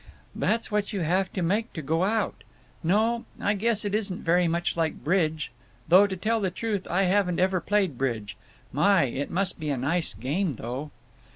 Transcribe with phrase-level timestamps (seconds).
[0.33, 2.43] "That's what you have to make to go out.
[2.83, 5.51] No, I guess it isn't very much like bridge;
[5.87, 8.35] though, to tell the truth, I haven't ever played bridge..
[8.73, 9.03] My!
[9.03, 10.89] it must be a nice game, though."